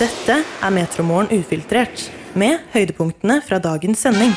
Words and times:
Dette 0.00 0.38
er 0.40 0.72
Metromorgen 0.72 1.28
ufiltrert, 1.36 2.06
med 2.38 2.62
høydepunktene 2.72 3.40
fra 3.44 3.58
dagens 3.60 4.00
sending. 4.06 4.32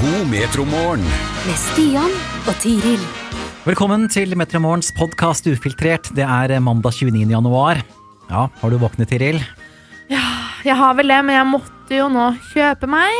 God 0.00 0.24
metromorgen. 0.32 1.04
med 1.46 1.58
Stian 1.60 2.10
og 2.48 2.56
Tiril. 2.62 3.02
Velkommen 3.66 4.08
til 4.10 4.34
Metromorgens 4.38 4.90
podkast 4.98 5.46
Ufiltrert. 5.46 6.10
Det 6.16 6.26
er 6.26 6.58
mandag 6.58 6.92
29. 6.98 7.22
januar. 7.30 7.82
Ja, 8.30 8.48
har 8.50 8.70
du 8.70 8.78
våknet, 8.82 9.08
Tiril? 9.08 9.38
Jeg 10.10 10.74
har 10.76 10.94
vel 10.98 11.08
det, 11.14 11.20
men 11.24 11.36
jeg 11.36 11.46
måtte 11.54 12.00
jo 12.00 12.08
nå 12.10 12.32
kjøpe 12.50 12.90
meg 12.90 13.14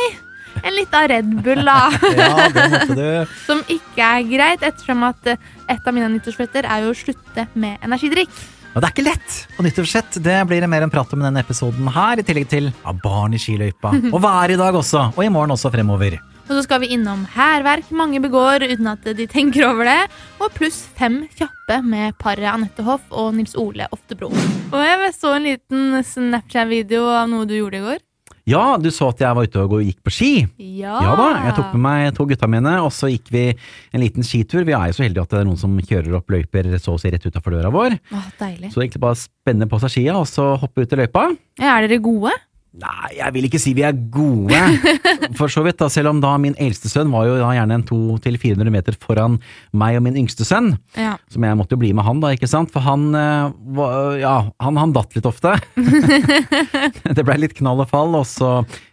en 0.65 0.75
liten 0.75 1.07
Red 1.13 1.31
Bull, 1.45 1.63
da. 1.63 1.79
Ja, 2.19 2.49
det 2.51 2.67
måtte 2.73 2.97
du. 2.99 3.33
Som 3.47 3.63
ikke 3.71 4.03
er 4.03 4.27
greit, 4.27 4.63
ettersom 4.65 5.07
at 5.07 5.31
eh, 5.31 5.39
et 5.71 5.87
av 5.87 5.95
mine 5.95 6.09
nyttårsforsetter 6.17 6.67
er 6.67 6.83
jo 6.83 6.91
å 6.91 6.97
slutte 6.97 7.47
med 7.55 7.79
energidrikk. 7.85 8.33
Og 8.77 8.83
det 8.83 8.91
er 8.91 8.93
ikke 8.93 9.07
lett 9.07 9.35
Og 9.57 9.65
nyttårsforsett. 9.65 10.19
Det 10.21 10.37
blir 10.45 10.61
det 10.61 10.69
mer 10.69 10.83
en 10.85 10.91
prat 10.93 11.13
om 11.15 11.23
i 11.23 11.25
denne 11.25 11.41
episoden 11.41 11.89
her, 11.95 12.21
i 12.21 12.25
tillegg 12.25 12.45
til 12.51 12.67
ja, 12.69 12.93
barn 13.01 13.33
i 13.33 13.39
skiløypa. 13.41 13.95
Og 14.13 14.19
været 14.21 14.53
i 14.53 14.59
dag 14.59 14.77
også, 14.77 15.07
og 15.15 15.23
i 15.25 15.31
morgen 15.33 15.55
også 15.55 15.71
fremover. 15.73 16.19
Og 16.47 16.53
så 16.53 16.61
skal 16.63 16.83
vi 16.83 16.91
innom 16.95 17.25
hærverk 17.33 17.89
mange 17.91 18.21
begår 18.23 18.63
uten 18.69 18.87
at 18.87 19.09
de 19.17 19.25
tenker 19.27 19.65
over 19.67 19.89
det. 19.89 19.99
Og 20.37 20.53
pluss 20.55 20.83
fem 20.95 21.23
kjappe 21.35 21.81
med 21.83 22.15
paret 22.21 22.47
Anette 22.53 22.85
Hoff 22.85 23.03
og 23.09 23.33
Nils 23.35 23.57
Ole 23.59 23.89
Oftebro. 23.91 24.29
Og 24.29 24.79
jeg 24.85 25.13
så 25.17 25.33
en 25.35 25.49
liten 25.49 25.97
Snapchat-video 26.13 27.09
av 27.17 27.33
noe 27.33 27.49
du 27.49 27.57
gjorde 27.57 27.81
i 27.81 27.87
går. 27.89 28.06
Ja, 28.47 28.77
du 28.79 28.87
så 28.95 29.09
at 29.11 29.19
jeg 29.19 29.35
var 29.35 29.43
ute 29.47 29.63
og 29.65 29.73
gikk 29.83 29.99
på 30.07 30.13
ski. 30.13 30.31
Ja, 30.79 30.95
Ja 31.03 31.15
da, 31.19 31.27
jeg 31.49 31.55
tok 31.57 31.73
med 31.75 31.83
meg 31.83 32.13
to 32.15 32.23
gutta 32.29 32.47
mine, 32.47 32.77
og 32.79 32.93
så 32.95 33.09
gikk 33.11 33.27
vi 33.33 33.43
en 33.51 34.03
liten 34.03 34.23
skitur. 34.23 34.63
Vi 34.67 34.75
er 34.75 34.87
jo 34.87 34.95
så 34.95 35.03
heldige 35.03 35.25
at 35.25 35.33
det 35.33 35.41
er 35.41 35.47
noen 35.49 35.59
som 35.59 35.73
kjører 35.75 36.15
opp 36.21 36.31
løyper 36.31 36.69
så 36.79 36.95
å 36.95 37.01
si 37.01 37.11
rett 37.11 37.27
utafor 37.27 37.57
døra 37.57 37.71
vår. 37.73 37.97
Åh, 38.15 38.29
deilig. 38.39 38.71
Så 38.71 38.83
egentlig 38.85 39.03
bare 39.03 39.19
spenne 39.19 39.67
på 39.67 39.81
seg 39.83 39.93
skia, 39.97 40.15
og 40.15 40.29
så 40.31 40.53
hoppe 40.61 40.85
ut 40.85 40.95
i 40.95 41.01
løypa. 41.01 41.25
Ja, 41.59 41.75
er 41.75 41.89
dere 41.89 41.99
gode? 42.03 42.31
Nei, 42.77 43.13
jeg 43.17 43.33
vil 43.33 43.45
ikke 43.47 43.59
si 43.61 43.71
vi 43.73 43.83
er 43.87 43.95
gode, 44.13 44.57
for 45.39 45.49
så 45.49 45.63
vidt. 45.65 45.79
da, 45.79 45.87
Selv 45.89 46.11
om 46.11 46.19
da 46.21 46.35
min 46.41 46.57
eldste 46.61 46.91
sønn 46.91 47.09
var 47.13 47.25
jo 47.25 47.37
da 47.39 47.53
gjerne 47.55 47.79
en 47.79 47.85
200-400 47.87 48.73
meter 48.73 48.97
foran 49.01 49.39
meg 49.73 49.97
og 49.97 50.03
min 50.05 50.19
yngste 50.21 50.45
sønn. 50.45 50.75
Ja. 50.97 51.15
Som 51.33 51.47
jeg 51.47 51.57
måtte 51.57 51.73
jo 51.77 51.81
bli 51.81 51.93
med 51.97 52.05
han, 52.05 52.21
da, 52.21 52.33
ikke 52.35 52.49
sant? 52.51 52.73
For 52.73 52.85
han 52.85 53.07
eh, 53.17 53.79
ja, 54.21 54.35
han, 54.61 54.77
han 54.77 54.93
datt 54.93 55.17
litt 55.17 55.29
ofte. 55.29 55.55
det 57.17 57.25
blei 57.25 57.39
litt 57.41 57.57
knall 57.57 57.81
og 57.81 57.89
fall, 57.89 58.13
og 58.19 58.27
så 58.29 58.51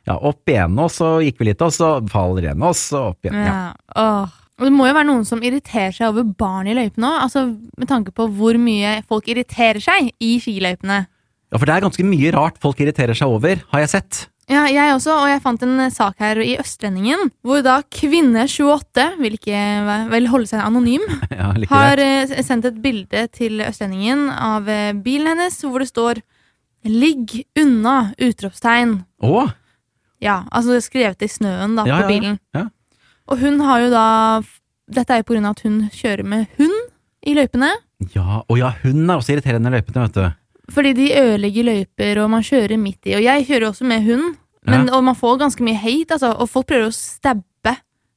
ja, 0.08 0.16
opp 0.16 0.48
igjen, 0.48 0.78
og 0.80 0.88
så 0.94 1.18
gikk 1.24 1.42
vi 1.42 1.50
litt, 1.50 1.64
og 1.64 1.74
så 1.74 1.98
faller 2.12 2.48
igjen, 2.48 2.64
og 2.64 2.78
så 2.78 3.10
opp 3.10 3.28
igjen. 3.28 3.42
Ja. 3.44 3.52
Ja. 3.52 4.00
Åh. 4.00 4.40
Og 4.54 4.68
det 4.68 4.70
må 4.70 4.84
jo 4.86 4.94
være 4.94 5.08
noen 5.08 5.24
som 5.26 5.40
irriterer 5.42 5.90
seg 5.94 6.12
over 6.12 6.28
barn 6.38 6.68
i 6.70 6.76
løypene 6.78 7.08
òg. 7.08 7.22
Altså, 7.26 7.40
med 7.80 7.90
tanke 7.90 8.12
på 8.14 8.28
hvor 8.36 8.54
mye 8.62 9.00
folk 9.10 9.26
irriterer 9.32 9.82
seg 9.82 10.12
i 10.22 10.36
skiløypene. 10.42 11.00
Ja, 11.54 11.58
for 11.60 11.70
det 11.70 11.74
er 11.76 11.84
ganske 11.86 12.04
mye 12.06 12.30
rart 12.34 12.56
folk 12.58 12.80
irriterer 12.82 13.14
seg 13.14 13.30
over, 13.30 13.60
har 13.70 13.84
jeg 13.84 13.92
sett. 13.92 14.24
Ja, 14.50 14.66
jeg 14.68 14.90
også, 14.92 15.14
og 15.22 15.28
jeg 15.30 15.40
fant 15.40 15.62
en 15.64 15.78
sak 15.94 16.18
her 16.20 16.36
i 16.42 16.56
Østlendingen, 16.60 17.30
hvor 17.46 17.62
da 17.64 17.78
kvinne 17.94 18.42
28, 18.50 19.06
vil 19.22 19.38
ikke 19.38 19.60
vel 20.10 20.26
holde 20.28 20.50
seg 20.50 20.64
anonym, 20.66 21.04
Ja, 21.30 21.52
har 21.70 22.02
eh, 22.02 22.34
sendt 22.44 22.66
et 22.68 22.82
bilde 22.82 23.24
til 23.32 23.62
Østlendingen 23.64 24.26
av 24.34 24.68
eh, 24.68 24.90
bilen 24.98 25.32
hennes, 25.32 25.62
hvor 25.62 25.80
det 25.80 25.88
står 25.94 26.20
'Ligg 26.84 27.46
unna!' 27.56 28.12
utropstegn. 28.18 28.98
Å, 29.22 29.46
Ja, 30.24 30.42
altså 30.52 30.76
skrevet 30.80 31.22
i 31.24 31.28
snøen 31.28 31.78
da, 31.78 31.86
Ja, 31.88 32.02
på 32.02 32.12
bilen. 32.12 32.38
Ja. 32.56 32.66
Og 33.30 33.40
hun 33.40 33.60
har 33.64 33.80
jo 33.86 33.90
da 33.92 34.06
Dette 34.84 35.14
er 35.14 35.22
jo 35.22 35.30
på 35.30 35.32
grunn 35.32 35.48
av 35.48 35.56
at 35.56 35.64
hun 35.64 35.86
kjører 35.88 36.26
med 36.28 36.46
hund 36.58 36.76
i 37.24 37.32
løypene. 37.32 37.70
ja, 38.12 38.42
og 38.44 38.58
ja, 38.58 38.74
hun 38.82 39.08
er 39.08 39.16
også 39.16 39.32
irriterende 39.32 39.70
i 39.72 39.78
løypene, 39.78 40.02
vet 40.04 40.18
du. 40.18 40.43
Fordi 40.72 40.94
de 40.96 41.10
ødelegger 41.20 41.66
løyper, 41.66 42.22
og 42.22 42.30
man 42.32 42.44
kjører 42.46 42.78
midt 42.80 43.10
i. 43.10 43.16
Og 43.18 43.24
jeg 43.24 43.46
kjører 43.48 43.68
også 43.68 43.84
med 43.88 44.06
hund, 44.06 44.36
men, 44.64 44.86
og 44.88 45.02
man 45.04 45.16
får 45.18 45.42
ganske 45.42 45.64
mye 45.66 45.76
hate, 45.76 46.16
altså. 46.16 46.30
Og 46.40 46.48
folk 46.48 46.70
prøver 46.70 46.88
å 46.88 46.94
stabbe 46.96 47.74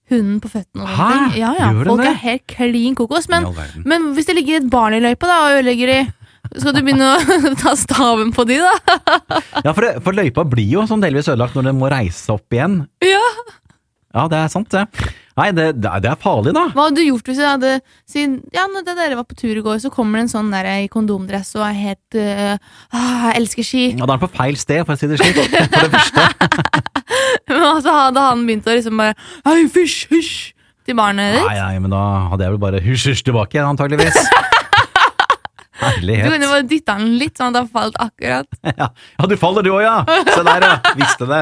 hunden 0.08 0.38
på 0.40 0.48
føttene. 0.54 0.86
og 0.86 0.88
Hæ? 0.96 1.08
ting. 1.12 1.42
Ja, 1.42 1.50
ja, 1.60 1.72
folk 1.84 2.00
det? 2.00 2.14
er 2.14 2.22
helt 2.22 2.46
klin 2.48 2.96
kokos. 2.96 3.28
Men, 3.30 3.50
men 3.84 4.14
hvis 4.16 4.30
det 4.30 4.38
ligger 4.38 4.62
et 4.62 4.70
barn 4.72 4.96
i 4.96 5.02
løypa 5.04 5.28
da, 5.28 5.40
og 5.44 5.58
ødelegger 5.58 5.92
de, 5.92 5.98
skal 6.56 6.72
du 6.78 6.80
begynne 6.80 7.10
å 7.12 7.52
ta 7.64 7.74
staven 7.76 8.32
på 8.32 8.46
de, 8.48 8.62
da? 8.64 9.02
Ja, 9.66 9.74
for, 9.74 9.84
det, 9.84 9.98
for 10.06 10.16
løypa 10.16 10.48
blir 10.48 10.70
jo 10.78 10.88
sånn 10.88 11.04
delvis 11.04 11.28
ødelagt 11.28 11.58
når 11.60 11.68
den 11.74 11.82
må 11.82 11.92
reise 11.92 12.32
opp 12.38 12.56
igjen. 12.56 12.86
Ja. 13.04 13.26
Ja, 14.16 14.30
det 14.32 14.40
er 14.40 14.54
sant, 14.54 14.72
det. 14.72 14.88
Nei, 15.38 15.52
det, 15.54 15.68
det 15.84 16.10
er- 16.10 16.18
farlig, 16.18 16.54
da. 16.56 16.66
Hva 16.74 16.88
hadde 16.88 16.98
du 16.98 17.06
gjort 17.06 17.30
hvis 17.30 17.38
jeg 17.38 17.52
hadde 17.52 17.74
siden, 18.10 18.40
Ja, 18.56 18.66
når 18.72 18.88
det 18.88 18.96
dere 18.98 19.20
var 19.20 19.28
på 19.30 19.38
tur 19.38 19.54
i 19.54 19.62
går, 19.62 19.78
så 19.84 19.92
kommer 19.94 20.18
det 20.18 20.26
en 20.26 20.34
sånn 20.34 20.50
der 20.54 20.66
i 20.72 20.90
kondomdress 20.90 21.54
og 21.60 21.66
er 21.68 21.78
helt 21.78 22.18
uh, 22.18 22.58
ah, 22.90 23.30
Jeg 23.30 23.44
elsker 23.44 23.68
ski. 23.68 23.84
Ja, 23.94 24.06
Da 24.06 24.16
er 24.16 24.18
han 24.18 24.26
på 24.26 24.34
feil 24.34 24.58
sted, 24.58 24.82
for 24.88 24.96
å 24.96 25.00
si 25.00 25.10
det 25.12 25.22
slik. 25.22 25.38
For 25.78 25.86
det 25.86 25.94
første. 25.94 26.28
men 27.54 27.82
så 27.86 27.94
hadde 27.94 28.24
han 28.30 28.46
begynt 28.48 28.68
å 28.68 28.76
liksom 28.76 29.02
bare 29.04 29.18
Hei, 29.46 29.68
fysj, 29.72 30.00
hysj! 30.12 30.38
Til 30.88 30.96
barnet 30.96 31.36
ditt. 31.36 31.44
Nei, 31.44 31.58
nei, 31.60 31.80
men 31.84 31.92
da 31.92 32.02
hadde 32.32 32.46
jeg 32.46 32.54
vel 32.54 32.62
bare 32.64 32.80
hysj-hysj 32.80 33.26
tilbake 33.28 33.60
antageligvis. 33.60 34.16
Herlighet. 35.82 36.26
Du 36.26 36.32
kunne 36.32 36.50
bare 36.50 36.66
dytta 36.66 36.96
den 36.98 37.18
litt, 37.20 37.36
sånn 37.38 37.52
at 37.52 37.60
han 37.60 37.68
falt 37.74 37.98
akkurat. 38.02 38.48
Ja, 38.66 38.88
ja 38.88 39.28
du 39.30 39.36
faller 39.38 39.68
du 39.68 39.74
òg, 39.76 39.82
ja! 39.84 39.98
Se 40.32 40.46
der, 40.48 40.64
ja. 40.64 40.94
Visste 40.98 41.28
det. 41.30 41.42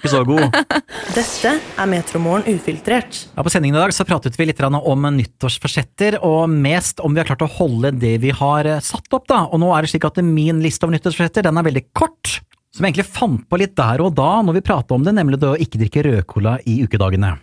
Ikke 0.00 0.14
så 0.14 0.22
god. 0.24 0.54
Dette 1.18 1.50
er 1.60 1.88
Metromorgen 1.90 2.56
ufiltrert. 2.56 3.18
Ja, 3.36 3.44
På 3.44 3.52
sendingen 3.52 3.76
i 3.76 3.82
dag 3.82 3.92
så 3.92 4.06
pratet 4.08 4.38
vi 4.40 4.46
litt 4.48 4.62
om 4.64 5.04
nyttårsforsetter, 5.12 6.16
og 6.24 6.48
mest 6.48 7.02
om 7.04 7.12
vi 7.12 7.20
har 7.20 7.28
klart 7.28 7.44
å 7.44 7.50
holde 7.58 7.92
det 8.00 8.14
vi 8.22 8.32
har 8.32 8.64
eh, 8.64 8.80
satt 8.80 9.12
opp. 9.12 9.28
da. 9.28 9.42
Og 9.52 9.60
nå 9.60 9.68
er 9.76 9.84
det 9.84 9.92
slik 9.92 10.08
at 10.08 10.22
min 10.24 10.62
liste 10.64 10.88
av 10.88 10.94
nyttårsforsetter 10.94 11.44
den 11.44 11.60
er 11.60 11.68
veldig 11.68 11.84
kort. 11.92 12.40
Som 12.72 12.86
jeg 12.86 12.94
egentlig 12.94 13.12
fant 13.12 13.44
på 13.44 13.60
litt 13.60 13.76
der 13.76 14.00
og 14.00 14.14
da 14.16 14.38
når 14.46 14.56
vi 14.60 14.64
pratet 14.70 14.96
om 14.96 15.04
det, 15.04 15.12
nemlig 15.18 15.40
det 15.42 15.52
å 15.52 15.60
ikke 15.60 15.82
drikke 15.82 16.06
rødcola 16.06 16.56
i 16.64 16.80
ukedagene. 16.86 17.34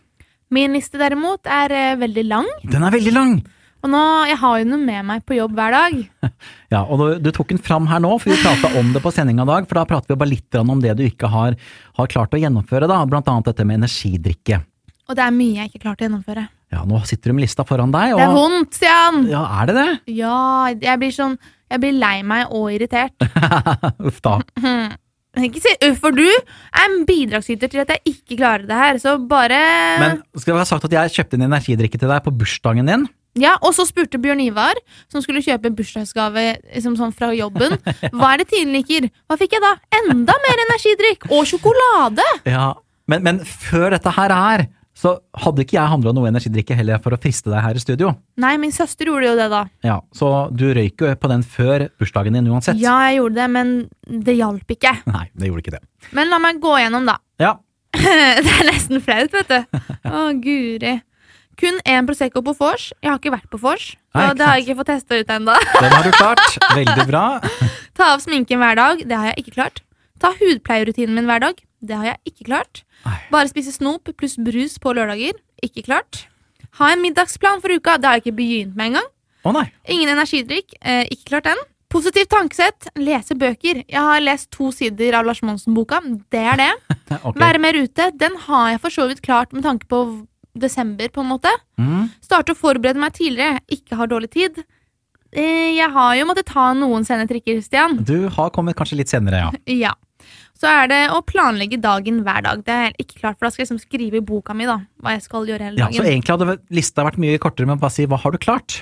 Min 0.50 0.74
liste 0.74 0.98
derimot 0.98 1.46
er 1.46 1.78
eh, 1.78 1.94
veldig 2.02 2.26
lang, 2.26 2.50
Den 2.66 2.90
er 2.90 2.98
veldig 2.98 3.14
lang! 3.14 3.38
Og 3.88 3.94
nå, 3.94 4.04
jeg 4.28 4.38
har 4.42 4.60
jo 4.60 4.68
den 4.68 4.86
med 4.86 5.06
meg 5.08 5.24
på 5.28 5.38
jobb 5.40 5.58
hver 5.58 5.76
dag. 5.80 6.00
Ja, 6.68 6.82
og 6.84 7.00
du, 7.00 7.06
du 7.24 7.30
tok 7.32 7.54
den 7.54 7.62
fram 7.64 7.86
her 7.88 8.02
nå, 8.04 8.10
for 8.20 8.28
vi 8.28 8.38
prata 8.44 8.74
om 8.76 8.90
det 8.92 9.00
på 9.00 9.12
sendinga 9.16 9.46
i 9.46 9.48
dag. 9.48 9.68
For 9.70 9.80
da 9.80 9.86
prater 9.88 10.12
vi 10.12 10.18
bare 10.20 10.34
litt 10.34 10.58
om 10.60 10.82
det 10.84 10.98
du 11.00 11.06
ikke 11.06 11.30
har, 11.32 11.56
har 11.96 12.10
klart 12.12 12.36
å 12.36 12.42
gjennomføre, 12.42 12.90
da. 12.92 12.98
Blant 13.08 13.30
annet 13.32 13.48
dette 13.48 13.64
med 13.64 13.80
energidrikke. 13.80 14.60
Og 15.08 15.16
det 15.16 15.24
er 15.24 15.32
mye 15.32 15.62
jeg 15.62 15.72
ikke 15.72 15.86
klarte 15.86 16.04
å 16.04 16.10
gjennomføre. 16.10 16.44
Ja, 16.76 16.84
nå 16.84 17.00
sitter 17.08 17.32
du 17.32 17.38
med 17.38 17.46
lista 17.46 17.64
foran 17.64 17.94
deg, 17.96 18.18
og 18.18 18.20
Det 18.20 18.28
er 18.28 18.36
vondt, 18.36 18.76
Stian! 18.76 19.22
Ja, 19.32 19.46
er 19.62 19.70
det 19.70 19.76
det? 19.78 19.90
Ja, 20.18 20.38
jeg 20.76 21.00
blir 21.00 21.16
sånn 21.16 21.38
Jeg 21.72 21.84
blir 21.84 21.96
lei 21.96 22.18
meg 22.28 22.52
og 22.52 22.68
irritert. 22.76 23.16
Uff 24.08 24.20
da. 24.26 24.42
Ikke 25.48 25.62
si 25.62 25.72
uff, 25.86 26.00
for 26.02 26.16
du 26.16 26.26
er 26.26 26.84
en 26.84 27.04
bidragsyter 27.08 27.70
til 27.70 27.84
at 27.84 27.92
jeg 27.94 28.16
ikke 28.16 28.40
klarer 28.40 28.66
det 28.66 28.78
her, 28.80 28.98
så 29.02 29.18
bare 29.22 29.60
Men 30.02 30.22
skal 30.34 30.56
det 30.56 30.64
ha 30.64 30.70
sagt 30.70 30.88
at 30.88 30.96
jeg 30.96 31.14
kjøpte 31.14 31.38
en 31.38 31.46
energidrikke 31.46 32.00
til 32.02 32.10
deg 32.10 32.24
på 32.26 32.34
bursdagen 32.40 32.90
din? 32.90 33.06
Ja, 33.38 33.56
Og 33.62 33.74
så 33.78 33.86
spurte 33.88 34.20
Bjørn 34.22 34.42
Ivar, 34.44 34.80
som 35.12 35.22
skulle 35.24 35.44
kjøpe 35.46 35.70
en 35.70 35.76
bursdagsgave 35.78 36.46
liksom 36.74 36.98
sånn 37.00 37.14
fra 37.16 37.32
jobben, 37.38 37.78
hva 38.18 38.34
er 38.34 38.44
det 38.44 38.50
Tine 38.54 38.74
liker? 38.80 39.10
Hva 39.30 39.38
fikk 39.40 39.58
jeg 39.58 39.64
da? 39.64 39.76
Enda 40.02 40.36
mer 40.48 40.64
energidrikk! 40.68 41.30
Og 41.34 41.46
sjokolade! 41.50 42.26
Ja, 42.50 42.72
men, 43.08 43.24
men 43.24 43.44
før 43.46 43.94
dette 43.96 44.12
her 44.18 44.34
er, 44.36 44.66
så 44.98 45.12
hadde 45.38 45.62
ikke 45.62 45.76
jeg 45.78 45.92
handla 45.92 46.10
noe 46.18 46.26
energidrikke 46.32 46.74
heller 46.74 46.98
for 47.04 47.14
å 47.14 47.20
friste 47.22 47.52
deg 47.54 47.62
her 47.62 47.78
i 47.78 47.82
studio. 47.84 48.16
Nei, 48.42 48.56
min 48.58 48.74
søster 48.74 49.06
gjorde 49.12 49.28
jo 49.30 49.36
det, 49.38 49.46
da. 49.54 49.60
Ja, 49.86 50.00
Så 50.18 50.32
du 50.58 50.66
røyk 50.74 51.04
jo 51.06 51.12
på 51.22 51.30
den 51.30 51.44
før 51.46 51.86
bursdagen 52.02 52.34
din 52.34 52.50
uansett? 52.50 52.80
Ja, 52.82 52.96
jeg 53.06 53.20
gjorde 53.20 53.38
det, 53.38 53.48
men 53.54 53.76
det 54.26 54.38
hjalp 54.40 54.74
ikke. 54.74 54.96
Nei, 55.06 55.28
det 55.38 55.52
gjorde 55.52 55.64
ikke 55.66 55.76
det. 55.78 55.84
Men 56.18 56.34
la 56.34 56.40
meg 56.42 56.58
gå 56.64 56.74
gjennom, 56.82 57.06
da. 57.06 57.20
Ja, 57.42 57.54
det 57.98 58.56
er 58.58 58.66
nesten 58.72 59.02
flaut, 59.06 59.32
vet 59.38 59.54
du. 59.54 59.80
Å, 60.18 60.26
guri. 60.42 60.98
Kun 61.58 61.80
én 61.90 62.06
Prosecco 62.06 62.44
på 62.46 62.54
vors. 62.60 62.92
Jeg 63.02 63.10
har 63.10 63.18
ikke 63.18 63.34
vært 63.34 63.50
på 63.50 63.60
vors, 63.62 63.90
Og 64.14 64.38
det 64.38 64.46
har 64.46 64.58
jeg 64.60 64.68
ikke 64.68 64.78
fått 64.82 64.92
testa 64.92 65.18
ut 65.18 65.32
ennå. 65.34 65.56
den 65.82 65.96
har 65.96 66.06
du 66.06 66.12
klart. 66.14 66.58
Veldig 66.78 67.06
bra. 67.10 67.26
Ta 67.98 68.14
av 68.14 68.22
sminken 68.22 68.62
hver 68.62 68.78
dag. 68.78 69.02
Det 69.02 69.18
har 69.18 69.32
jeg 69.32 69.44
ikke 69.44 69.56
klart. 69.58 69.82
Ta 70.22 70.34
hudpleierrutinen 70.38 71.18
min 71.18 71.30
hver 71.30 71.42
dag. 71.42 71.62
Det 71.82 71.98
har 71.98 72.12
jeg 72.12 72.34
ikke 72.34 72.48
klart. 72.50 72.84
Nei. 73.06 73.18
Bare 73.34 73.50
spise 73.50 73.74
snop 73.74 74.10
pluss 74.18 74.38
brus 74.38 74.78
på 74.82 74.94
lørdager. 74.98 75.38
Ikke 75.66 75.86
klart. 75.86 76.28
Ha 76.78 76.92
en 76.94 77.02
middagsplan 77.02 77.62
for 77.64 77.74
uka. 77.74 77.98
Det 77.98 78.10
har 78.10 78.20
jeg 78.20 78.28
ikke 78.28 78.38
begynt 78.38 78.78
med 78.78 78.92
engang. 78.92 79.10
Å 79.48 79.56
nei. 79.56 79.66
Ingen 79.90 80.14
energidrikk. 80.14 80.78
Eh, 80.82 81.06
ikke 81.14 81.32
klart 81.34 81.50
den. 81.50 81.66
Positivt 81.90 82.30
tankesett. 82.34 82.90
Lese 83.00 83.38
bøker. 83.40 83.82
Jeg 83.88 84.08
har 84.10 84.22
lest 84.22 84.52
to 84.54 84.70
sider 84.76 85.18
av 85.18 85.26
Lars 85.26 85.42
Monsen-boka. 85.46 86.02
Det 86.34 86.42
er 86.54 86.60
det. 86.60 86.72
okay. 87.18 87.38
Være 87.40 87.62
mer 87.64 87.78
ute. 87.80 88.12
Den 88.14 88.38
har 88.46 88.74
jeg 88.76 88.84
for 88.84 88.94
så 88.94 89.08
vidt 89.10 89.24
klart 89.26 89.56
med 89.56 89.66
tanke 89.66 89.90
på 89.90 90.04
desember, 90.62 91.10
på 91.14 91.22
en 91.24 91.30
måte. 91.34 91.52
Mm. 91.80 92.08
Starte 92.24 92.54
å 92.56 92.58
forberede 92.58 93.00
meg 93.02 93.14
tidligere. 93.18 93.62
Ikke 93.74 93.98
har 94.00 94.10
dårlig 94.12 94.30
tid. 94.34 94.60
Eh, 95.32 95.76
jeg 95.76 95.90
har 95.92 96.16
jo 96.16 96.26
måttet 96.30 96.48
ta 96.50 96.70
noen 96.78 97.04
sene 97.08 97.28
trikker, 97.30 97.60
Stian. 97.66 97.98
Du 98.08 98.30
har 98.32 98.52
kommet 98.56 98.78
kanskje 98.80 99.00
litt 99.02 99.12
senere, 99.12 99.46
ja. 99.48 99.52
Ja. 99.88 99.94
Så 100.58 100.66
er 100.66 100.88
det 100.90 101.02
å 101.14 101.20
planlegge 101.22 101.78
dagen 101.78 102.24
hver 102.26 102.42
dag. 102.42 102.64
Det 102.66 102.74
er 102.88 102.96
ikke 102.98 103.20
klart, 103.20 103.38
for 103.38 103.46
da 103.46 103.52
skal 103.54 103.62
jeg 103.62 103.68
liksom 103.68 103.84
skrive 103.84 104.18
i 104.18 104.26
boka 104.26 104.56
mi 104.58 104.66
da, 104.66 104.80
hva 105.04 105.14
jeg 105.14 105.22
skal 105.28 105.46
gjøre 105.46 105.68
hele 105.68 105.78
dagen. 105.78 105.94
ja. 105.94 106.02
Så 106.02 106.10
egentlig 106.10 106.34
hadde 106.34 106.56
lista 106.74 107.06
vært 107.06 107.20
mye 107.22 107.38
kortere, 107.44 107.70
men 107.70 107.78
bare 107.82 107.94
si 107.94 108.08
hva 108.10 108.18
har 108.24 108.34
du 108.34 108.40
klart? 108.42 108.80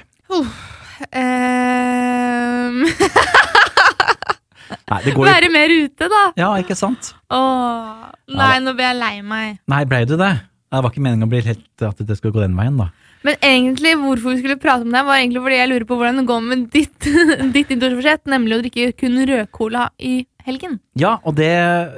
Nei, 4.85 4.99
det 5.03 5.13
går 5.15 5.25
jo 5.25 5.29
Være 5.33 5.49
mer 5.51 5.73
ute, 5.73 6.07
da. 6.11 6.23
Ja, 6.39 6.49
ikke 6.61 6.77
sant? 6.79 7.11
Åh, 7.33 8.07
nei, 8.31 8.55
nå 8.63 8.73
ble 8.77 8.87
jeg 8.87 8.99
lei 9.01 9.15
meg. 9.25 9.59
Nei, 9.71 9.83
blei 9.89 10.03
du 10.07 10.15
det? 10.21 10.31
Det 10.73 10.81
var 10.83 10.91
ikke 10.91 11.03
meningen 11.05 11.27
å 11.27 11.31
bli 11.31 11.43
helt 11.45 11.83
at 11.85 11.99
det 12.03 12.17
skulle 12.17 12.35
gå 12.35 12.43
den 12.43 12.55
veien, 12.57 12.79
da. 12.79 12.89
Men 13.25 13.39
egentlig 13.41 13.95
hvorfor 13.97 14.35
vi 14.35 14.41
skulle 14.41 14.59
prate 14.61 14.85
om 14.85 14.93
det, 14.93 15.01
var 15.07 15.17
egentlig 15.17 15.41
fordi 15.41 15.57
jeg 15.57 15.69
lurer 15.71 15.87
på 15.89 15.97
hvordan 15.97 16.21
det 16.21 16.27
går 16.29 16.45
med 16.45 16.63
ditt, 16.73 17.09
ditt 17.55 17.73
nyttårsforsett, 17.73 18.25
nemlig 18.29 18.57
å 18.57 18.63
drikke 18.65 18.87
kun 18.99 19.17
rødcola 19.31 19.87
i 19.97 20.15
helgen. 20.45 20.77
Ja, 20.99 21.15
og 21.25 21.37
det 21.39 21.51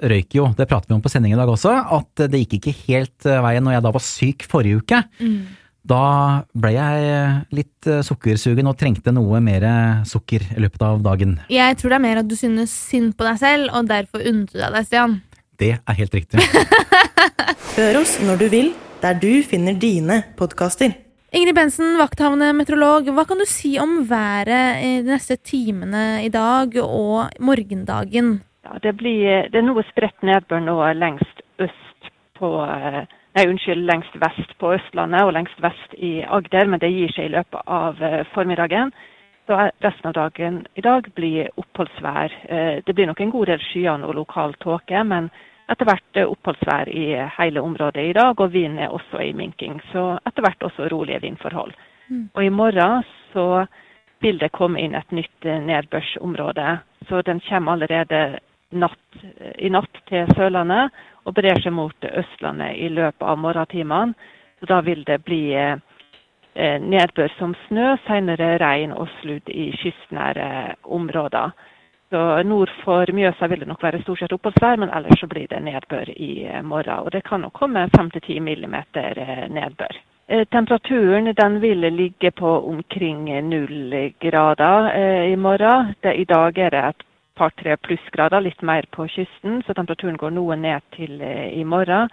røyk 0.07 0.37
jo, 0.39 0.47
det 0.55 0.69
pratet 0.69 0.91
vi 0.91 0.95
om 0.95 1.03
på 1.03 1.11
sending 1.11 1.35
i 1.35 1.39
dag 1.39 1.51
også, 1.51 1.73
at 1.97 2.27
det 2.31 2.43
gikk 2.45 2.59
ikke 2.61 2.75
helt 2.85 3.27
eh, 3.27 3.41
veien 3.43 3.65
når 3.67 3.77
jeg 3.77 3.87
da 3.87 3.95
var 3.97 4.05
syk 4.07 4.47
forrige 4.47 4.83
uke. 4.83 5.01
Da 5.87 6.03
ble 6.55 6.71
jeg 6.75 7.35
litt 7.55 7.91
eh, 7.91 8.03
sukkersugen 8.07 8.71
og 8.71 8.79
trengte 8.79 9.11
noe 9.15 9.43
mer 9.43 9.67
sukker 10.07 10.47
i 10.55 10.63
løpet 10.63 10.87
av 10.87 11.03
dagen. 11.03 11.37
Jeg 11.51 11.79
tror 11.79 11.91
det 11.91 11.99
er 11.99 12.07
mer 12.07 12.23
at 12.23 12.31
du 12.31 12.39
synes 12.39 12.71
synd 12.71 13.17
på 13.19 13.27
deg 13.27 13.43
selv, 13.43 13.71
og 13.75 13.91
derfor 13.91 14.23
unnet 14.23 14.53
du 14.53 14.61
deg 14.61 14.79
det, 14.79 14.87
Stian. 14.87 15.19
Det 15.57 15.73
er 15.73 15.97
helt 15.97 16.13
riktig. 16.13 16.41
Hør 17.77 18.01
oss 18.03 18.17
når 18.21 18.41
du 18.41 18.47
vil, 18.53 18.71
der 19.01 19.17
du 19.17 19.31
finner 19.45 19.77
dine 19.77 20.21
podkaster. 20.37 20.93
Ingrid 21.33 21.57
Bensen, 21.57 21.97
vakthavende 21.99 22.53
meteorolog. 22.55 23.09
Hva 23.13 23.25
kan 23.27 23.41
du 23.41 23.45
si 23.49 23.73
om 23.81 23.99
været 24.09 24.83
i 24.85 24.91
de 25.01 25.11
neste 25.11 25.35
timene 25.41 26.23
i 26.23 26.29
dag 26.33 26.77
og 26.83 27.33
morgendagen? 27.43 28.37
Ja, 28.67 28.77
det, 28.83 28.93
blir, 29.01 29.49
det 29.51 29.59
er 29.59 29.67
noe 29.67 29.83
spredt 29.89 30.23
nedbør 30.25 30.61
nå 30.63 30.77
lengst 30.97 31.43
øst 31.63 32.11
på 32.39 32.53
eh, 32.63 33.03
Nei, 33.37 33.43
unnskyld, 33.51 33.83
lengst 33.85 34.15
vest 34.17 34.53
på 34.57 34.71
Østlandet 34.73 35.27
og 35.27 35.35
lengst 35.35 35.59
vest 35.61 35.91
i 36.01 36.23
Agder, 36.25 36.65
men 36.65 36.81
det 36.81 36.89
gir 36.89 37.11
seg 37.13 37.27
i 37.27 37.33
løpet 37.35 37.67
av 37.69 37.99
eh, 38.01 38.23
formiddagen. 38.33 38.89
Så 39.47 39.69
resten 39.79 40.07
av 40.07 40.13
dagen 40.13 40.65
i 40.75 40.81
dag 40.81 41.07
blir 41.15 41.49
oppholdsvær. 41.55 42.33
Eh, 42.49 42.83
Det 42.85 42.93
blir 42.93 43.07
nok 43.07 43.19
en 43.19 43.29
god 43.31 43.45
del 43.47 43.59
skyer 43.59 44.03
og 44.03 44.15
lokal 44.15 44.53
tåke, 44.53 45.03
men 45.03 45.29
etter 45.71 45.85
hvert 45.85 46.19
eh, 46.19 46.27
oppholdsvær 46.27 46.89
i 46.89 47.15
hele 47.37 47.61
området 47.61 48.09
i 48.09 48.13
dag, 48.13 48.39
og 48.39 48.51
vinden 48.51 48.79
er 48.79 48.91
også 48.91 49.21
i 49.23 49.33
minking. 49.33 49.79
Så 49.91 50.19
etter 50.27 50.43
hvert 50.43 50.63
også 50.63 50.89
rolige 50.91 51.21
vindforhold. 51.21 51.71
Og 52.35 52.43
i 52.43 52.49
morgen 52.49 53.03
så 53.33 53.65
vil 54.19 54.37
det 54.39 54.51
komme 54.51 54.79
inn 54.81 54.95
et 54.95 55.11
nytt 55.11 55.45
eh, 55.45 55.63
nedbørsområde. 55.63 56.79
Så 57.07 57.21
den 57.21 57.39
kommer 57.39 57.71
allerede 57.71 58.39
natt, 58.71 59.23
i 59.59 59.69
natt 59.69 60.03
til 60.09 60.27
Sørlandet 60.35 60.91
og 61.23 61.35
brer 61.39 61.61
seg 61.63 61.71
mot 61.71 62.03
Østlandet 62.03 62.75
i 62.75 62.89
løpet 62.89 63.23
av 63.23 63.39
morgentimene. 63.39 64.13
Så 64.59 64.65
da 64.65 64.81
vil 64.81 65.03
det 65.07 65.23
bli 65.23 65.55
nedbør 66.57 67.31
som 67.37 67.53
snø, 67.67 67.95
senere 68.07 68.57
regn 68.61 68.91
og 68.91 69.09
sludd 69.19 69.49
i 69.53 69.69
kystnære 69.77 70.75
områder. 70.83 71.53
Så 72.09 72.19
Nord 72.43 72.71
for 72.83 73.09
Mjøsa 73.11 73.47
vil 73.51 73.59
det 73.59 73.67
nok 73.67 73.81
være 73.83 73.99
stort 74.01 74.21
sett 74.21 74.33
oppholdsvær, 74.35 74.77
men 74.79 74.91
ellers 74.95 75.19
så 75.19 75.27
blir 75.27 75.47
det 75.51 75.59
nedbør 75.65 76.07
i 76.15 76.45
eh, 76.47 76.61
morgen. 76.63 77.01
Og 77.03 77.11
det 77.11 77.25
kan 77.27 77.43
nok 77.43 77.53
komme 77.59 77.89
5-10 77.97 78.39
millimeter 78.39 79.19
eh, 79.19 79.49
nedbør. 79.51 79.97
Eh, 80.29 80.45
Temperaturen 80.51 81.33
den 81.35 81.59
vil 81.61 81.83
ligge 81.91 82.31
på 82.31 82.53
omkring 82.69 83.27
null 83.49 84.13
grader 84.23 84.89
eh, 84.95 85.31
i 85.33 85.35
morgen. 85.35 85.93
Det, 86.03 86.15
I 86.15 86.23
dag 86.23 86.57
er 86.57 86.69
det 86.69 86.85
et 86.85 87.05
par-tre 87.35 87.75
plussgrader, 87.77 88.39
litt 88.39 88.63
mer 88.63 88.87
på 88.91 89.07
kysten, 89.11 89.61
så 89.67 89.75
temperaturen 89.75 90.17
går 90.17 90.31
noe 90.31 90.55
ned 90.55 90.87
til 90.95 91.21
eh, 91.21 91.59
i 91.59 91.63
morgen. 91.63 92.07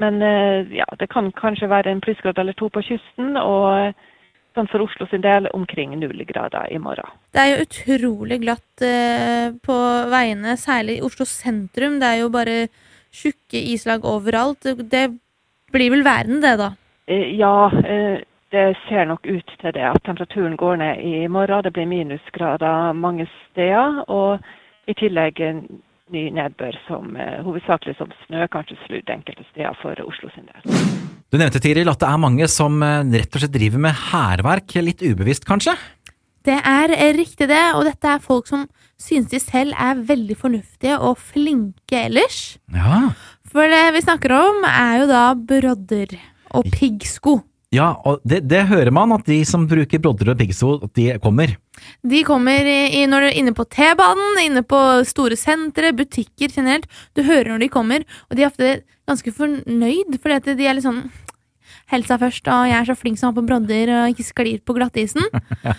Men 0.00 0.22
eh, 0.24 0.70
ja, 0.80 0.86
det 0.98 1.10
kan 1.12 1.28
kanskje 1.36 1.68
være 1.70 1.92
en 1.92 2.00
plussgrad 2.00 2.38
eller 2.40 2.56
to 2.56 2.70
på 2.72 2.82
kysten, 2.86 3.36
og 3.36 3.66
eh, 3.76 4.06
sånn 4.56 4.68
for 4.70 4.84
Oslo 4.84 5.06
sin 5.10 5.24
del 5.24 5.48
omkring 5.54 5.92
null 6.00 6.24
grader 6.28 6.70
i 6.72 6.78
morgen. 6.82 7.10
Det 7.34 7.42
er 7.42 7.50
jo 7.52 7.66
utrolig 7.66 8.40
glatt 8.42 8.84
eh, 8.86 9.50
på 9.66 9.76
veiene, 10.10 10.56
særlig 10.60 10.98
i 10.98 11.04
Oslo 11.06 11.26
sentrum. 11.28 12.00
Det 12.00 12.08
er 12.08 12.22
jo 12.22 12.32
bare 12.32 12.56
tjukke 13.12 13.60
islag 13.74 14.06
overalt. 14.08 14.72
Det 14.90 15.06
blir 15.72 15.92
vel 15.94 16.04
værende, 16.06 16.40
det, 16.46 16.56
da. 16.58 16.72
Eh, 17.06 17.36
Ja, 17.36 17.70
eh, 17.84 18.22
det 18.50 18.74
ser 18.88 19.04
nok 19.06 19.26
ut 19.26 19.52
til 19.60 19.72
det 19.74 19.84
at 19.86 20.02
temperaturen 20.04 20.56
går 20.56 20.76
ned 20.76 21.04
i 21.06 21.26
morgen. 21.26 21.62
Det 21.64 21.72
blir 21.72 21.86
minusgrader 21.86 22.92
mange 22.92 23.28
steder. 23.50 24.02
Og 24.08 24.40
i 24.88 24.94
tillegg 24.94 25.38
ny 26.14 26.26
nedbør 26.34 26.76
som 26.86 27.14
eh, 27.16 27.38
hovedsakelig 27.46 27.96
som 27.98 28.12
snø, 28.24 28.46
kanskje 28.52 28.78
sludd 28.86 29.12
enkelte 29.12 29.46
steder 29.50 29.76
for 29.82 29.98
Oslo 30.04 30.30
sin 30.34 30.48
del. 30.50 30.82
Du 31.30 31.38
nevnte, 31.38 31.62
Tiril, 31.62 31.90
at 31.90 32.00
det 32.02 32.10
er 32.10 32.20
mange 32.20 32.48
som 32.50 32.82
eh, 32.82 33.02
rett 33.22 33.34
og 33.34 33.44
slett 33.44 33.54
driver 33.54 33.82
med 33.86 33.98
hærverk, 34.10 34.76
litt 34.82 35.04
ubevisst 35.06 35.46
kanskje? 35.48 35.76
Det 36.46 36.56
er 36.56 36.94
eh, 36.96 37.12
riktig, 37.16 37.48
det. 37.50 37.62
Og 37.76 37.84
dette 37.88 38.08
er 38.08 38.24
folk 38.24 38.48
som 38.50 38.66
synes 39.00 39.30
de 39.32 39.40
selv 39.42 39.76
er 39.78 40.00
veldig 40.08 40.36
fornuftige 40.38 40.98
og 40.98 41.20
flinke 41.20 42.06
ellers. 42.06 42.58
Ja. 42.74 43.12
For 43.50 43.68
det 43.70 43.84
vi 43.96 44.04
snakker 44.04 44.34
om, 44.36 44.64
er 44.66 45.02
jo 45.02 45.10
da 45.10 45.24
brodder 45.34 46.16
og 46.56 46.66
piggsko. 46.74 47.40
Ja, 47.70 47.92
og 48.02 48.18
det, 48.26 48.40
det 48.50 48.64
hører 48.66 48.90
man, 48.90 49.12
at 49.14 49.28
de 49.30 49.38
som 49.46 49.68
bruker 49.70 50.00
brodder 50.02 50.32
og 50.32 50.40
piggsko, 50.40 50.72
at 50.88 50.94
de 50.98 51.06
kommer. 51.22 51.52
De 52.02 52.22
kommer 52.26 52.66
i, 52.66 53.04
når 53.06 53.22
du 53.22 53.28
er 53.28 53.38
inne 53.38 53.54
på 53.54 53.66
T-banen, 53.70 54.40
inne 54.42 54.64
på 54.66 54.80
store 55.06 55.38
sentre, 55.38 55.92
butikker 55.94 56.50
generelt. 56.50 56.88
Du 57.14 57.22
hører 57.22 57.52
når 57.52 57.62
de 57.62 57.70
kommer, 57.70 58.06
og 58.26 58.34
de 58.34 58.42
er 58.42 58.50
ofte 58.50 58.72
ganske 59.06 59.34
fornøyd, 59.36 60.18
fordi 60.18 60.56
de 60.58 60.66
er 60.66 60.78
litt 60.78 60.88
sånn 60.88 61.04
Helsa 61.90 62.18
først, 62.20 62.46
og 62.46 62.68
jeg 62.70 62.76
er 62.76 62.86
så 62.86 62.94
flink 62.98 63.18
som 63.18 63.30
har 63.30 63.38
på 63.38 63.46
brodder 63.46 63.90
og 63.96 64.12
ikke 64.12 64.26
sklir 64.26 64.60
på 64.66 64.74
glattisen. 64.76 65.26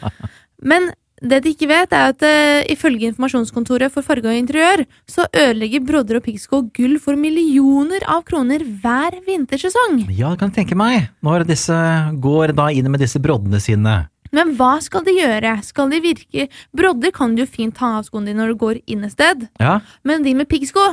Men 0.71 0.89
det 1.21 1.41
de 1.45 1.51
ikke 1.53 1.69
vet, 1.69 1.91
er 1.93 2.11
at 2.11 2.23
uh, 2.25 2.61
ifølge 2.73 3.11
Informasjonskontoret 3.11 3.93
for 3.93 4.05
farge 4.05 4.25
og 4.29 4.37
interiør, 4.37 4.85
så 5.09 5.27
ødelegger 5.29 5.83
brodder 5.85 6.17
og 6.17 6.25
piggsko 6.25 6.63
gull 6.73 6.97
for 7.03 7.19
millioner 7.19 8.01
av 8.09 8.23
kroner 8.25 8.65
hver 8.65 9.19
vintersesong. 9.27 10.01
Ja, 10.09 10.31
det 10.31 10.41
kan 10.41 10.49
jeg 10.49 10.63
tenke 10.63 10.79
meg, 10.79 11.11
når 11.21 11.45
disse 11.49 11.77
går 12.23 12.55
da 12.57 12.71
inn 12.73 12.89
med 12.89 13.03
disse 13.05 13.21
broddene 13.21 13.61
sine. 13.61 13.99
Men 14.31 14.55
hva 14.57 14.77
skal 14.81 15.03
de 15.05 15.13
gjøre? 15.17 15.57
Skal 15.67 15.89
de 15.91 15.97
virke 15.99 16.45
Brodder 16.71 17.11
kan 17.11 17.33
du 17.35 17.41
jo 17.43 17.49
fint 17.51 17.75
ta 17.75 17.97
av 17.97 18.05
skoene 18.07 18.29
dine 18.29 18.39
når 18.39 18.53
du 18.53 18.61
går 18.61 18.77
inn 18.87 19.03
et 19.03 19.11
sted, 19.11 19.49
Ja, 19.59 19.81
men 20.07 20.23
de 20.23 20.33
med 20.39 20.47
piggsko 20.47 20.85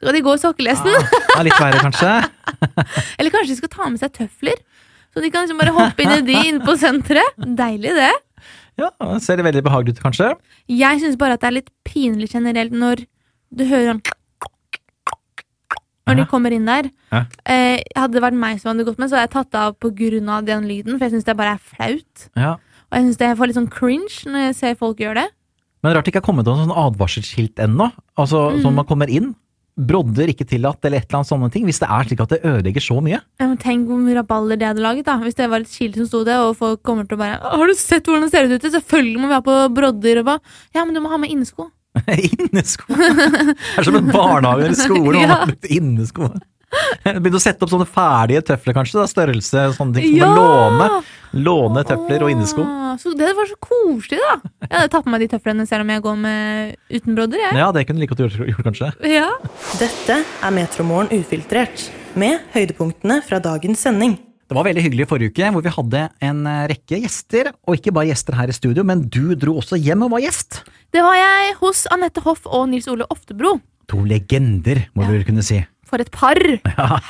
skal 0.00 0.16
de 0.16 0.22
gå 0.24 0.32
sokkelesen? 0.40 0.94
Ja, 0.96 1.36
er 1.36 1.44
litt 1.44 1.60
verre 1.60 1.82
kanskje. 1.84 2.12
Eller 3.20 3.32
kanskje 3.32 3.52
de 3.52 3.58
skal 3.58 3.72
ta 3.74 3.88
med 3.92 4.00
seg 4.00 4.14
tøfler? 4.16 4.56
Så 5.12 5.20
de 5.20 5.28
kan 5.32 5.44
liksom 5.44 5.60
bare 5.60 5.74
hoppe 5.76 6.04
inn 6.04 6.14
i 6.14 6.24
de 6.24 6.36
inne 6.48 6.64
på 6.64 6.72
senteret? 6.80 7.36
Deilig, 7.36 7.92
det. 7.98 8.12
Ja, 8.80 9.18
ser 9.22 9.36
det 9.40 9.44
veldig 9.46 9.62
behagelig 9.66 9.96
ut 9.96 10.02
kanskje. 10.04 10.30
Jeg 10.72 11.00
syns 11.02 11.18
bare 11.20 11.36
at 11.36 11.42
det 11.44 11.50
er 11.50 11.56
litt 11.60 11.70
pinlig 11.86 12.30
generelt 12.32 12.72
når 12.72 13.04
du 13.52 13.64
hører 13.68 13.92
sånn 13.94 14.02
Når 16.10 16.16
de 16.18 16.24
kommer 16.26 16.50
inn 16.50 16.64
der. 16.66 16.88
Ja. 17.12 17.20
Eh, 17.46 17.82
hadde 17.94 18.16
det 18.16 18.22
vært 18.24 18.34
meg 18.40 18.58
som 18.58 18.72
hadde 18.72 18.86
gått 18.88 18.98
med, 18.98 19.10
så 19.10 19.14
hadde 19.18 19.28
jeg 19.28 19.34
tatt 19.36 19.50
det 19.54 19.60
av 19.60 20.28
av 20.34 20.46
den 20.48 20.64
lyden, 20.66 20.96
for 20.98 21.04
jeg 21.06 21.12
syns 21.14 21.24
det 21.28 21.36
bare 21.38 21.54
er 21.54 21.62
flaut. 21.62 22.24
Ja. 22.34 22.56
Og 22.90 22.96
jeg 22.98 23.04
syns 23.06 23.20
det 23.20 23.28
får 23.38 23.46
litt 23.46 23.58
sånn 23.60 23.70
cringe 23.70 24.24
når 24.26 24.46
jeg 24.48 24.56
ser 24.58 24.74
folk 24.80 24.98
gjøre 24.98 25.22
det. 25.22 25.28
Men 25.84 25.94
rart 25.94 26.04
det 26.04 26.12
ikke 26.12 26.20
er 26.24 26.26
kommet 26.26 26.44
noen 26.48 26.66
sånn 26.66 26.76
advarselsskilt 26.76 27.62
ennå, 27.62 27.92
altså 28.18 28.50
Mm. 28.52 28.62
sånn 28.64 28.74
man 28.74 28.84
kommer 28.86 29.08
inn. 29.08 29.34
Brodder 29.80 30.30
ikke 30.32 30.46
tillatt, 30.48 30.84
eller 30.84 31.00
et 31.00 31.08
eller 31.08 31.20
annet 31.20 31.30
sånne 31.30 31.50
ting, 31.54 31.64
hvis 31.68 31.80
det 31.80 31.88
er 31.88 32.08
slik 32.08 32.22
at 32.24 32.34
det 32.34 32.40
ødelegger 32.44 32.84
så 32.84 32.98
mye. 33.04 33.20
Ja, 33.40 33.46
men 33.48 33.56
tenk 33.60 33.88
mye 33.88 34.18
rabalder 34.18 34.60
det 34.60 34.68
hadde 34.68 34.84
laget, 34.84 35.06
da. 35.08 35.16
Hvis 35.24 35.38
det 35.38 35.48
var 35.52 35.64
et 35.64 35.72
skilt 35.72 35.98
som 36.00 36.08
sto 36.10 36.22
det, 36.28 36.36
og 36.36 36.56
folk 36.60 36.82
kommer 36.86 37.08
til 37.08 37.16
å 37.16 37.22
bare 37.22 37.40
Har 37.40 37.66
du 37.70 37.76
sett 37.78 38.08
hvordan 38.08 38.26
det 38.26 38.32
ser 38.34 38.48
ut 38.50 38.56
ute? 38.58 38.72
Selvfølgelig 38.76 39.22
må 39.22 39.30
vi 39.30 39.38
ha 39.38 39.42
på 39.46 39.58
brodder 39.76 40.22
og 40.22 40.28
hva. 40.28 40.38
Ja, 40.76 40.84
men 40.84 40.96
du 40.96 41.02
må 41.04 41.12
ha 41.12 41.20
med 41.20 41.32
innesko. 41.32 41.70
Innesko! 42.06 42.86
Det 42.94 43.80
er 43.80 43.86
som 43.88 43.96
en 43.98 44.12
barnehage 44.14 44.68
eller 44.68 44.78
skole 44.78 45.10
og 45.10 45.16
man 45.24 45.32
har 45.34 45.48
brukt 45.48 45.66
innesko. 45.66 46.28
Begynne 47.04 47.38
å 47.38 47.42
sette 47.42 47.66
opp 47.66 47.72
sånne 47.72 47.88
ferdige 47.88 48.42
tøfler, 48.52 48.76
kanskje. 48.76 49.00
Da, 49.00 49.08
størrelse 49.10 49.66
og 49.70 49.76
sånne 49.78 49.98
ting. 49.98 50.16
Som 50.20 50.30
å 50.30 50.38
låne, 50.38 50.88
låne 51.46 51.84
tøfler 51.88 52.24
og 52.26 52.32
innesko. 52.32 52.64
Så 53.00 53.14
det 53.18 53.32
var 53.38 53.50
så 53.50 53.58
koselig, 53.62 54.20
da. 54.22 54.36
Jeg 54.66 54.74
hadde 54.76 54.92
tatt 54.94 55.06
på 55.06 55.14
meg 55.14 55.24
de 55.24 55.30
tøflene 55.34 55.66
selv 55.68 55.86
om 55.86 55.92
jeg 55.94 56.04
går 56.06 56.18
med 56.24 56.74
uten 56.90 57.18
brodder. 57.18 57.42
Jeg. 57.42 57.58
Ja, 57.62 57.70
det 57.74 57.86
kunne 57.88 58.00
du 58.00 58.06
like 58.06 58.14
godt 58.14 58.24
gjort, 58.26 58.48
gjort, 58.54 58.64
kanskje. 58.70 58.90
Ja. 59.10 59.28
Dette 59.82 60.22
er 60.22 60.56
Metromorgen 60.56 61.14
ufiltrert, 61.20 61.88
med 62.18 62.42
høydepunktene 62.54 63.20
fra 63.22 63.38
dagens 63.42 63.86
sending. 63.86 64.16
Det 64.50 64.56
var 64.58 64.66
veldig 64.66 64.82
hyggelig 64.82 65.04
i 65.04 65.06
forrige 65.06 65.30
uke, 65.30 65.48
hvor 65.54 65.62
vi 65.62 65.70
hadde 65.76 65.98
en 66.26 66.38
eh, 66.50 66.64
rekke 66.72 66.98
gjester. 67.04 67.52
Og 67.70 67.78
ikke 67.78 67.92
bare 67.94 68.08
gjester 68.10 68.34
her 68.34 68.50
i 68.50 68.56
studio, 68.56 68.82
men 68.82 69.04
du 69.06 69.36
dro 69.38 69.54
også 69.60 69.78
hjem 69.78 70.08
og 70.08 70.16
var 70.16 70.24
gjest. 70.24 70.64
Det 70.90 71.04
var 71.06 71.14
jeg 71.14 71.52
hos 71.60 71.84
Anette 71.94 72.24
Hoff 72.24 72.48
og 72.50 72.66
Nils 72.72 72.90
Ole 72.90 73.06
Oftebro. 73.14 73.60
To 73.94 74.02
legender, 74.02 74.88
må 74.98 75.06
ja. 75.06 75.14
du 75.14 75.28
kunne 75.28 75.44
si. 75.46 75.60
For 75.90 75.98
et 76.02 76.10
par! 76.14 76.38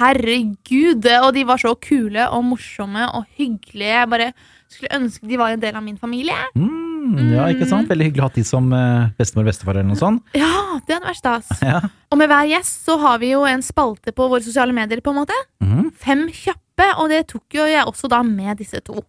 Herregud! 0.01 1.05
Og 1.21 1.35
de 1.37 1.43
var 1.49 1.61
så 1.61 1.75
kule 1.85 2.25
og 2.33 2.45
morsomme 2.49 3.05
og 3.17 3.27
hyggelige. 3.37 3.91
Jeg 3.99 4.09
bare 4.09 4.31
skulle 4.71 4.93
ønske 4.97 5.27
de 5.29 5.37
var 5.41 5.53
en 5.53 5.61
del 5.63 5.77
av 5.77 5.83
min 5.85 5.99
familie. 6.01 6.37
Mm, 6.57 7.33
ja, 7.35 7.49
ikke 7.53 7.67
sant? 7.69 7.89
Veldig 7.91 8.07
hyggelig 8.09 8.23
å 8.23 8.29
ha 8.29 8.35
de 8.37 8.45
som 8.47 8.69
eh, 8.77 9.09
bestemor 9.19 9.45
og 9.45 9.51
bestefar 9.51 9.77
eller 9.81 9.89
noe 9.91 9.99
sånt. 10.01 10.23
Ja, 10.39 10.79
det 10.87 10.95
hadde 10.97 11.11
vært 11.11 11.21
stas. 11.21 11.51
Ja. 11.67 11.81
Og 12.11 12.21
med 12.21 12.31
hver 12.31 12.49
gjest 12.53 12.85
så 12.87 12.97
har 13.03 13.19
vi 13.23 13.33
jo 13.35 13.43
en 13.49 13.65
spalte 13.67 14.15
på 14.17 14.29
våre 14.31 14.45
sosiale 14.47 14.73
medier, 14.77 15.03
på 15.05 15.13
en 15.13 15.21
måte. 15.23 15.37
Mm. 15.65 15.91
Fem 16.01 16.25
kjappe, 16.35 16.87
og 17.03 17.11
det 17.13 17.25
tok 17.35 17.59
jo 17.59 17.67
jeg 17.69 17.85
også 17.87 18.09
da 18.13 18.23
med 18.27 18.63
disse 18.63 18.81
to. 18.87 19.03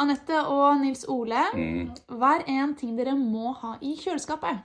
Anette 0.00 0.40
og 0.48 0.80
Nils 0.80 1.04
Ole, 1.12 1.44
hva 2.08 2.32
er 2.40 2.46
en 2.64 2.72
ting 2.80 2.96
dere 2.96 3.12
må 3.14 3.52
ha 3.60 3.74
i 3.84 3.92
kjøleskapet? 4.00 4.62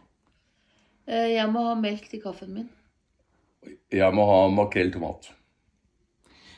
Eh, 1.07 1.33
Jeg 1.35 1.51
må 1.51 1.67
ha 1.67 1.75
melk 1.79 2.07
til 2.09 2.23
kaffen 2.23 2.53
min. 2.55 2.69
Jeg 3.91 4.13
må 4.15 4.25
ha 4.27 4.39
makrell 4.51 4.91
tomat. 4.93 5.29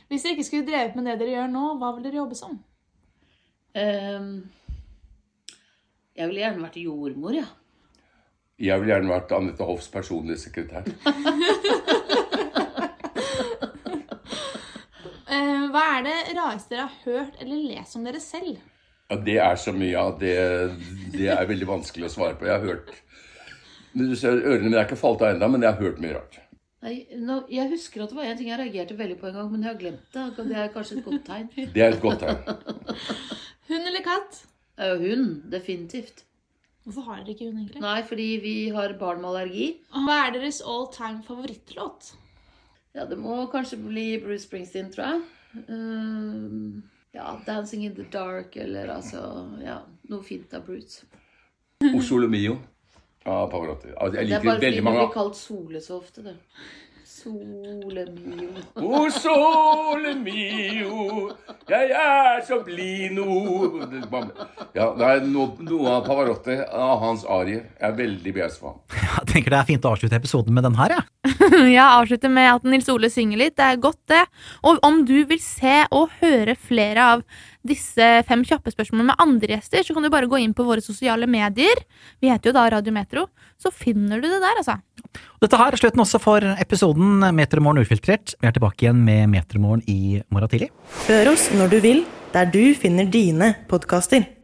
Hvis 0.09 0.23
dere 0.25 0.33
ikke 0.37 0.47
skulle 0.47 0.65
drevet 0.67 0.95
med 0.97 1.05
det 1.05 1.19
dere 1.21 1.35
gjør 1.35 1.51
nå, 1.53 1.65
hva 1.77 1.91
vil 1.95 2.05
dere 2.07 2.17
jobbe 2.23 2.37
som? 2.37 2.55
Um, 3.77 4.29
Jeg 6.17 6.27
ville 6.31 6.41
gjerne 6.41 6.63
vært 6.65 6.79
jordmor, 6.81 7.35
ja. 7.37 7.45
Jeg 8.59 8.81
ville 8.81 8.91
gjerne 8.95 9.13
vært 9.13 9.31
Anette 9.37 9.63
Hoffs 9.69 9.87
personlige 9.93 10.41
sekretær. 10.47 10.89
Eh, 15.29 15.65
hva 15.69 15.81
er 15.99 16.05
det 16.07 16.13
rareste 16.33 16.73
dere 16.73 16.87
har 16.87 16.95
hørt 17.03 17.35
eller 17.43 17.59
lest 17.69 17.93
om 17.99 18.05
dere 18.07 18.17
selv? 18.23 18.57
Ja, 19.11 19.17
det 19.27 19.35
er 19.43 19.59
så 19.61 19.69
mye 19.77 20.01
av 20.01 20.15
det 20.21 20.33
Det 21.13 21.27
er 21.29 21.45
veldig 21.49 21.67
vanskelig 21.69 22.07
å 22.07 22.13
svare 22.15 22.33
på. 22.39 22.47
Jeg 22.49 22.55
har 22.55 22.65
hørt 22.65 22.89
Ørene 23.93 24.63
mine 24.63 24.77
er 24.79 24.87
ikke 24.87 24.97
falt 24.97 25.21
av 25.21 25.35
ennå, 25.35 25.47
men 25.53 25.61
jeg 25.65 25.69
har 25.73 25.81
hørt 25.85 26.01
mye 26.01 26.15
rart. 26.17 26.39
Nei, 26.79 26.93
nå, 27.19 27.41
jeg 27.51 27.67
husker 27.73 28.05
at 28.05 28.11
det 28.13 28.15
var 28.15 28.29
en 28.29 28.37
ting 28.39 28.49
jeg 28.53 28.59
reagerte 28.61 28.95
veldig 28.95 29.17
på 29.19 29.27
en 29.27 29.35
gang, 29.35 29.49
men 29.51 29.65
jeg 29.65 29.73
har 29.73 29.79
glemt 29.81 30.13
det. 30.15 30.45
Det 30.47 30.59
er 30.61 30.69
kanskje 30.71 30.99
et 30.99 31.07
godt 31.09 31.25
tegn. 31.27 31.49
Det 31.75 31.83
er 31.83 31.91
et 31.91 32.01
godt 32.03 32.23
tegn. 32.23 32.39
Hund 33.69 33.89
eller 33.91 34.05
katt? 34.05 34.39
Det 34.79 34.87
jo 34.93 34.99
hund, 35.01 35.31
definitivt. 35.51 36.23
Hvorfor 36.85 37.03
har 37.09 37.17
dere 37.19 37.35
ikke 37.35 37.49
hund, 37.49 37.57
egentlig? 37.59 37.81
Nei, 37.83 37.97
fordi 38.07 38.27
vi 38.41 38.53
har 38.71 38.93
barn 39.01 39.19
med 39.19 39.29
allergi. 39.33 39.65
Hva 39.91 40.15
er 40.23 40.31
deres 40.37 40.61
all 40.63 40.87
time 40.95 41.19
favorittlåt? 41.27 42.13
Ja, 42.95 43.03
det 43.05 43.19
må 43.19 43.35
kanskje 43.51 43.77
bli 43.83 44.05
Bruce 44.23 44.47
Springsteen, 44.47 44.87
tror 44.95 45.05
jeg. 45.05 45.21
Ehm, 45.67 46.81
ja, 47.13 47.35
'Dancing 47.43 47.85
in 47.85 47.95
the 47.95 48.07
Dark' 48.13 48.55
eller 48.55 48.89
altså 48.95 49.21
Ja, 49.61 49.81
noe 50.09 50.23
fint 50.23 50.53
av 50.53 50.65
Bruce. 50.65 51.05
Oslo 51.95 52.27
Mio 52.27 52.57
av 53.25 53.49
Pavarotti. 53.51 53.91
Altså, 53.95 54.19
jeg 54.19 54.27
Det 54.27 54.35
er 54.35 54.43
bare 54.45 54.59
fordi 54.59 54.77
du 54.77 54.83
mange 54.85 55.01
blir 55.01 55.13
kalt 55.13 55.35
Sole 55.39 55.81
så 55.83 55.97
ofte, 55.99 56.23
du. 56.23 56.35
Sole 57.19 58.05
mio. 58.15 58.47
O 58.79 59.09
sole 59.11 60.13
mio, 60.23 61.31
jeg 61.67 61.89
er 61.91 62.39
så 62.47 62.61
blid 62.63 63.11
nå 63.17 63.25
Ja, 64.77 64.85
det 64.95 65.09
er 65.09 65.25
no, 65.27 65.49
noe 65.59 65.97
av 65.97 66.05
Pavarotti, 66.07 66.55
av 66.63 67.01
hans 67.03 67.25
arier. 67.27 67.65
Jeg 67.75 67.87
er 67.89 67.97
veldig 67.97 68.35
begeistret 68.37 68.63
for 68.63 68.71
ham. 68.71 68.79
Jeg 69.19 69.33
tenker 69.33 69.51
det 69.51 69.59
er 69.59 69.67
fint 69.67 69.83
å 69.85 69.91
avslutte 69.91 70.15
episoden 70.15 70.55
med 70.55 70.63
den 70.63 70.77
her, 70.79 70.93
jeg. 70.95 71.03
Ja, 71.03 71.18
avslutte 71.99 72.31
med 72.31 72.49
at 72.53 72.67
Nils 72.67 72.89
Ole 72.91 73.09
synger 73.11 73.41
litt. 73.41 73.57
Det 73.59 73.65
er 73.65 73.81
godt, 73.81 74.01
det. 74.11 74.23
Og 74.63 74.79
om 74.85 75.03
du 75.07 75.17
vil 75.29 75.41
se 75.43 75.83
og 75.95 76.13
høre 76.21 76.55
flere 76.55 77.07
av 77.15 77.23
disse 77.67 78.05
fem 78.27 78.43
kjappe 78.47 78.71
spørsmålene 78.71 79.09
med 79.11 79.19
andre 79.21 79.55
gjester, 79.55 79.83
så 79.83 79.95
kan 79.95 80.05
du 80.05 80.11
bare 80.13 80.29
gå 80.31 80.39
inn 80.39 80.55
på 80.55 80.65
våre 80.67 80.83
sosiale 80.83 81.27
medier. 81.29 81.83
Vi 82.23 82.31
heter 82.31 82.51
jo 82.51 82.55
da 82.55 82.69
Radio 82.71 82.95
Metro. 82.95 83.27
Så 83.59 83.73
finner 83.75 84.21
du 84.21 84.29
det 84.29 84.39
der, 84.39 84.61
altså. 84.61 84.79
Dette 85.43 85.59
her 85.59 85.75
er 85.75 85.81
slutten 85.81 86.03
også 86.05 86.21
for 86.23 86.45
episoden 86.55 87.25
Metromorgen 87.35 87.83
ufiltrert. 87.83 88.35
Vi 88.39 88.47
er 88.47 88.55
tilbake 88.55 88.85
igjen 88.85 89.03
med 89.03 89.27
Metromorgen 89.33 89.83
i 89.91 90.19
morgen 90.31 90.51
tidlig. 90.51 90.71
Hør 91.09 91.33
oss 91.35 91.49
når 91.55 91.75
du 91.75 91.79
vil, 91.83 92.03
der 92.33 92.51
du 92.51 92.63
finner 92.77 93.09
dine 93.09 93.53
podkaster. 93.71 94.38